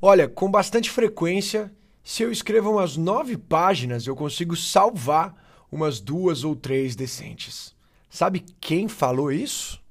[0.00, 5.34] Olha, com bastante frequência, se eu escrevo umas nove páginas, eu consigo salvar
[5.72, 7.74] umas duas ou três decentes.
[8.10, 9.82] Sabe quem falou isso?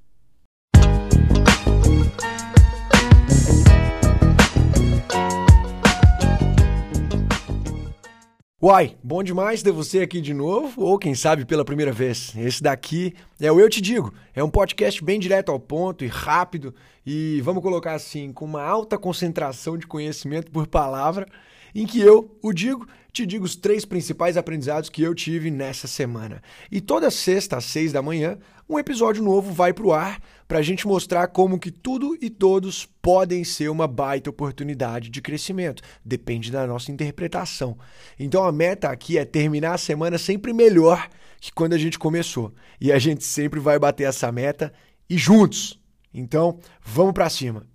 [8.68, 12.34] Uai, bom demais ter você aqui de novo, ou quem sabe pela primeira vez.
[12.36, 14.12] Esse daqui é o Eu Te Digo.
[14.34, 16.74] É um podcast bem direto ao ponto e rápido,
[17.06, 21.28] e vamos colocar assim, com uma alta concentração de conhecimento por palavra,
[21.76, 25.88] em que eu, o digo, te digo os três principais aprendizados que eu tive nessa
[25.88, 26.42] semana.
[26.72, 28.36] E toda sexta às seis da manhã,
[28.68, 32.88] um episódio novo vai pro ar para a gente mostrar como que tudo e todos
[33.02, 35.82] podem ser uma baita oportunidade de crescimento.
[36.04, 37.78] Depende da nossa interpretação.
[38.20, 42.54] Então a meta aqui é terminar a semana sempre melhor que quando a gente começou.
[42.80, 44.72] E a gente sempre vai bater essa meta
[45.10, 45.80] e juntos.
[46.14, 47.66] Então, vamos para cima.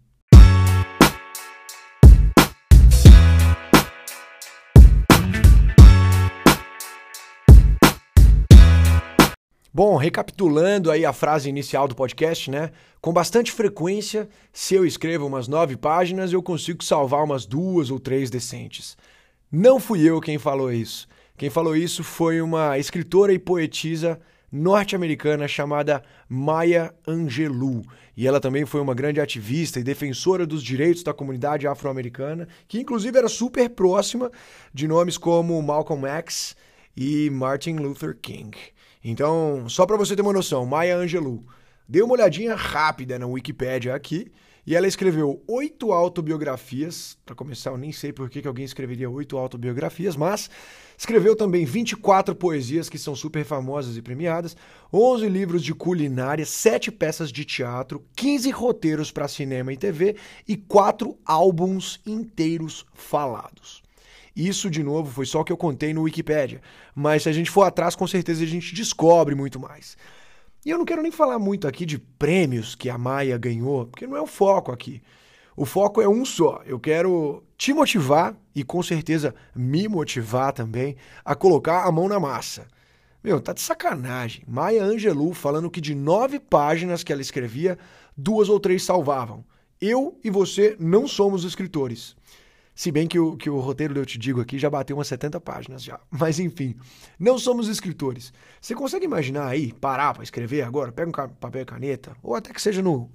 [9.73, 12.73] Bom, recapitulando aí a frase inicial do podcast, né?
[13.01, 18.01] Com bastante frequência, se eu escrevo umas nove páginas, eu consigo salvar umas duas ou
[18.01, 18.97] três decentes.
[19.51, 21.07] Não fui eu quem falou isso.
[21.37, 27.85] Quem falou isso foi uma escritora e poetisa norte-americana chamada Maya Angelou.
[28.17, 32.81] E ela também foi uma grande ativista e defensora dos direitos da comunidade afro-americana, que
[32.81, 34.33] inclusive era super próxima
[34.75, 36.57] de nomes como Malcolm X
[36.97, 38.51] e Martin Luther King.
[39.03, 41.45] Então, só para você ter uma noção, Maya Angelou.
[41.89, 44.31] Dei uma olhadinha rápida na Wikipédia aqui
[44.67, 47.19] e ela escreveu oito autobiografias.
[47.25, 50.51] Para começar, eu nem sei por que alguém escreveria oito autobiografias, mas
[50.97, 54.57] escreveu também 24 poesias que são super famosas e premiadas,
[54.93, 60.57] 11 livros de culinária, 7 peças de teatro, 15 roteiros para cinema e TV e
[60.57, 63.83] 4 álbuns inteiros falados.
[64.35, 66.61] Isso, de novo, foi só o que eu contei no Wikipedia.
[66.95, 69.97] Mas se a gente for atrás, com certeza a gente descobre muito mais.
[70.65, 74.07] E eu não quero nem falar muito aqui de prêmios que a Maia ganhou, porque
[74.07, 75.03] não é o foco aqui.
[75.57, 76.63] O foco é um só.
[76.65, 82.21] Eu quero te motivar e com certeza me motivar também a colocar a mão na
[82.21, 82.67] massa.
[83.23, 84.43] Meu, tá de sacanagem.
[84.47, 87.79] Maia Angelou falando que de nove páginas que ela escrevia,
[88.17, 89.45] duas ou três salvavam.
[89.81, 92.17] Eu e você não somos escritores.
[92.75, 95.41] Se bem que o, que o roteiro Eu Te Digo aqui já bateu umas 70
[95.41, 96.01] páginas já.
[96.11, 96.77] Mas enfim,
[97.19, 98.33] não somos escritores.
[98.61, 100.93] Você consegue imaginar aí, parar para escrever agora?
[100.93, 103.11] Pega um papel e caneta, ou até que seja no,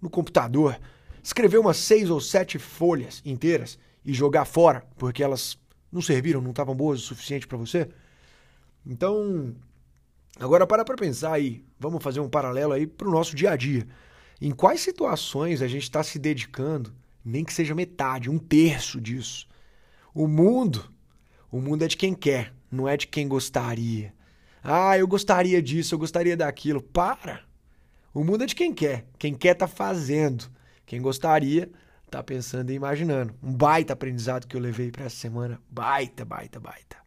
[0.00, 0.78] no computador,
[1.22, 5.58] escrever umas seis ou sete folhas inteiras e jogar fora, porque elas
[5.90, 7.88] não serviram, não estavam boas o suficiente para você?
[8.84, 9.54] Então,
[10.38, 11.64] agora para para pensar aí.
[11.78, 13.86] Vamos fazer um paralelo aí para o nosso dia a dia.
[14.40, 16.92] Em quais situações a gente está se dedicando
[17.24, 19.48] nem que seja metade, um terço disso.
[20.14, 20.92] O mundo,
[21.50, 24.12] o mundo é de quem quer, não é de quem gostaria.
[24.62, 26.80] Ah, eu gostaria disso, eu gostaria daquilo.
[26.80, 27.40] Para!
[28.14, 29.06] O mundo é de quem quer.
[29.18, 30.50] Quem quer tá fazendo.
[30.86, 31.70] Quem gostaria
[32.10, 33.34] tá pensando e imaginando.
[33.42, 35.58] Um baita aprendizado que eu levei para essa semana.
[35.70, 37.02] Baita, baita, baita.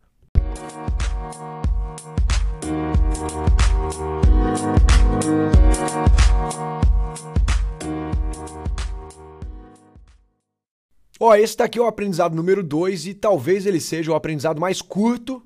[11.20, 14.82] Ó, esse daqui é o aprendizado número 2 e talvez ele seja o aprendizado mais
[14.82, 15.42] curto,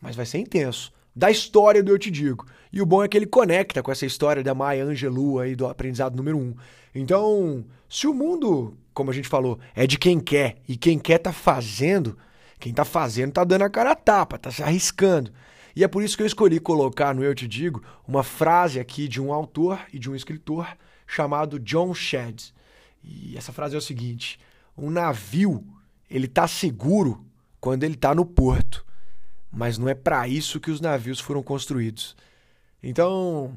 [0.00, 2.46] mas vai ser intenso, da história do Eu Te Digo.
[2.70, 5.66] E o bom é que ele conecta com essa história da Maya Angelou aí do
[5.66, 6.40] aprendizado número 1.
[6.40, 6.54] Um.
[6.94, 11.18] Então, se o mundo, como a gente falou, é de quem quer e quem quer
[11.18, 12.18] tá fazendo,
[12.60, 15.32] quem tá fazendo tá dando a cara a tapa, tá se arriscando.
[15.74, 19.08] E é por isso que eu escolhi colocar no Eu Te Digo uma frase aqui
[19.08, 20.68] de um autor e de um escritor
[21.06, 22.52] chamado John Shedd.
[23.02, 24.38] E essa frase é o seguinte:
[24.76, 25.64] um navio,
[26.08, 27.24] ele tá seguro
[27.60, 28.84] quando ele tá no porto.
[29.50, 32.16] Mas não é para isso que os navios foram construídos.
[32.82, 33.56] Então,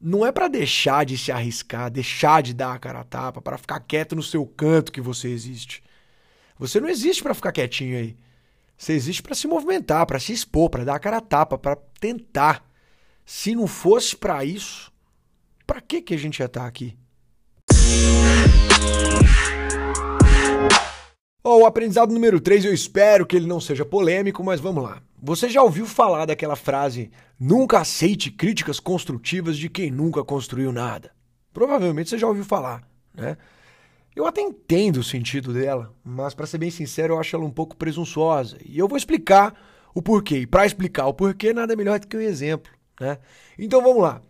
[0.00, 3.58] não é para deixar de se arriscar, deixar de dar a cara a tapa, para
[3.58, 5.82] ficar quieto no seu canto que você existe.
[6.58, 8.16] Você não existe para ficar quietinho aí.
[8.76, 11.76] Você existe para se movimentar, para se expor, para dar a cara a tapa, para
[12.00, 12.64] tentar.
[13.24, 14.92] Se não fosse para isso,
[15.66, 16.96] para que que a gente ia estar tá aqui?
[21.62, 25.00] O aprendizado número 3, eu espero que ele não seja polêmico, mas vamos lá.
[25.22, 31.12] Você já ouviu falar daquela frase: nunca aceite críticas construtivas de quem nunca construiu nada?
[31.52, 32.82] Provavelmente você já ouviu falar,
[33.14, 33.36] né?
[34.16, 37.50] Eu até entendo o sentido dela, mas para ser bem sincero, eu acho ela um
[37.50, 38.56] pouco presunçosa.
[38.66, 39.54] E eu vou explicar
[39.94, 40.38] o porquê.
[40.38, 43.18] E para explicar o porquê, nada melhor do que um exemplo, né?
[43.56, 44.20] Então vamos lá.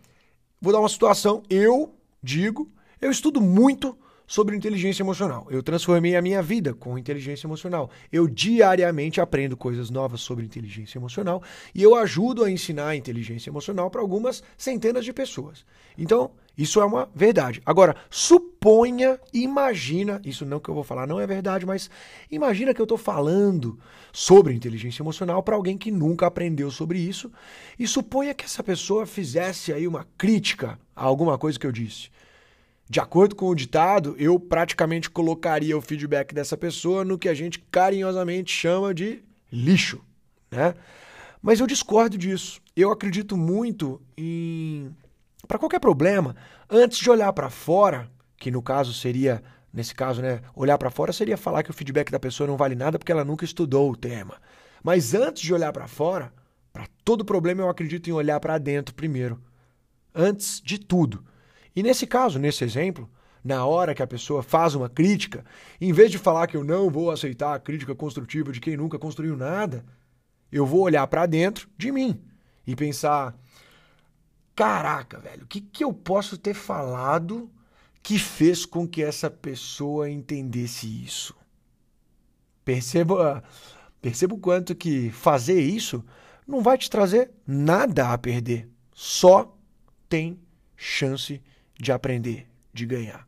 [0.61, 1.41] Vou dar uma situação.
[1.49, 2.71] Eu digo,
[3.01, 5.47] eu estudo muito sobre inteligência emocional.
[5.49, 7.89] Eu transformei a minha vida com inteligência emocional.
[8.11, 11.41] Eu diariamente aprendo coisas novas sobre inteligência emocional
[11.73, 15.65] e eu ajudo a ensinar inteligência emocional para algumas centenas de pessoas.
[15.97, 17.61] Então, isso é uma verdade.
[17.65, 21.89] Agora, suponha, imagina, isso não que eu vou falar não é verdade, mas
[22.29, 23.79] imagina que eu estou falando
[24.11, 27.31] sobre inteligência emocional para alguém que nunca aprendeu sobre isso
[27.77, 32.09] e suponha que essa pessoa fizesse aí uma crítica a alguma coisa que eu disse.
[32.89, 37.33] De acordo com o ditado, eu praticamente colocaria o feedback dessa pessoa no que a
[37.33, 40.01] gente carinhosamente chama de lixo,
[40.51, 40.73] né?
[41.41, 42.61] Mas eu discordo disso.
[42.75, 44.93] Eu acredito muito em
[45.47, 46.35] para qualquer problema,
[46.69, 49.43] antes de olhar para fora, que no caso seria,
[49.73, 52.75] nesse caso, né, olhar para fora seria falar que o feedback da pessoa não vale
[52.75, 54.35] nada porque ela nunca estudou o tema.
[54.81, 56.33] Mas antes de olhar para fora,
[56.71, 59.41] para todo problema eu acredito em olhar para dentro primeiro.
[60.15, 61.23] Antes de tudo.
[61.75, 63.09] E nesse caso, nesse exemplo,
[63.43, 65.43] na hora que a pessoa faz uma crítica,
[65.81, 68.97] em vez de falar que eu não vou aceitar a crítica construtiva de quem nunca
[68.97, 69.83] construiu nada,
[70.51, 72.21] eu vou olhar para dentro de mim
[72.65, 73.35] e pensar:
[74.55, 77.49] caraca, velho, o que, que eu posso ter falado
[78.01, 81.35] que fez com que essa pessoa entendesse isso?
[82.63, 83.43] Perceba,
[84.01, 86.03] perceba o quanto que fazer isso
[86.47, 89.57] não vai te trazer nada a perder, só
[90.07, 90.39] tem
[90.75, 91.52] chance de
[91.91, 93.25] aprender, de ganhar.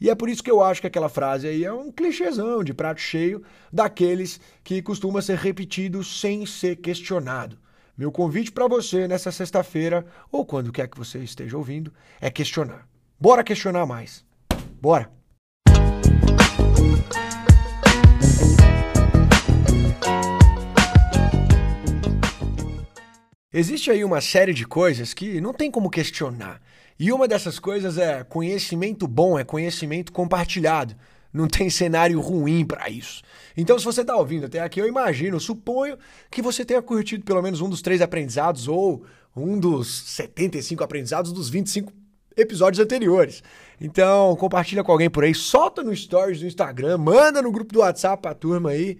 [0.00, 2.72] E é por isso que eu acho que aquela frase aí é um clichêzão de
[2.72, 3.42] prato cheio
[3.72, 7.58] daqueles que costuma ser repetido sem ser questionado.
[7.96, 12.88] Meu convite para você nessa sexta-feira, ou quando quer que você esteja ouvindo, é questionar.
[13.20, 14.24] Bora questionar mais.
[14.80, 15.10] Bora!
[23.52, 26.62] Existe aí uma série de coisas que não tem como questionar.
[27.00, 30.94] E uma dessas coisas é conhecimento bom, é conhecimento compartilhado.
[31.32, 33.22] Não tem cenário ruim para isso.
[33.56, 35.96] Então, se você está ouvindo até aqui, eu imagino, suponho
[36.30, 39.02] que você tenha curtido pelo menos um dos três aprendizados ou
[39.34, 41.90] um dos 75 aprendizados dos 25
[42.36, 43.42] episódios anteriores.
[43.80, 47.80] Então, compartilha com alguém por aí, solta no stories do Instagram, manda no grupo do
[47.80, 48.98] WhatsApp pra turma aí.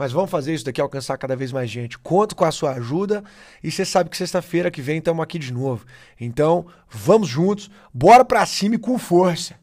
[0.00, 1.98] Mas vamos fazer isso daqui alcançar cada vez mais gente.
[1.98, 3.22] Conto com a sua ajuda
[3.62, 5.84] e você sabe que sexta-feira que vem estamos aqui de novo.
[6.18, 9.56] Então, vamos juntos, bora pra cima e com força.